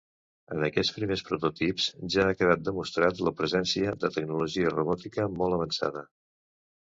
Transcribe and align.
En 0.53 0.63
aquests 0.67 0.93
primers 0.93 1.21
prototips 1.27 1.89
ja 2.15 2.25
ha 2.29 2.37
quedat 2.39 2.63
demostrat 2.69 3.21
la 3.27 3.33
presència 3.41 3.93
de 4.05 4.11
tecnologia 4.17 4.73
robòtica 4.79 5.27
molt 5.43 5.59
avançada. 5.59 6.03